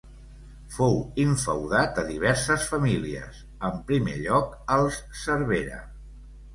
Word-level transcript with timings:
Fou 0.77 0.95
infeudat 1.23 2.01
a 2.03 2.07
diverses 2.09 2.67
famílies; 2.73 3.45
en 3.71 3.79
primer 3.93 4.19
lloc 4.27 4.61
als 4.81 5.03
Cervera. 5.25 5.83